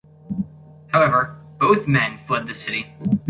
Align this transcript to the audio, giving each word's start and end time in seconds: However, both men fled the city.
However, 0.87 1.39
both 1.59 1.87
men 1.87 2.21
fled 2.25 2.47
the 2.47 2.55
city. 2.55 2.91